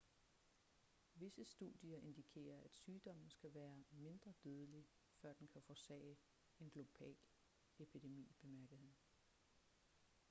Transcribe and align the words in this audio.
visse 1.15 1.45
studier 1.45 1.97
indikerer 1.99 2.63
at 2.65 2.73
sygdommen 2.75 3.29
skal 3.31 3.53
være 3.53 3.83
mindre 3.91 4.33
dødelig 4.43 4.85
før 5.21 5.33
den 5.33 5.47
kan 5.47 5.61
forårsage 5.61 6.17
en 6.59 6.69
global 6.69 7.15
epidemi 7.79 8.33
bemærkede 8.41 8.77
han 8.79 8.95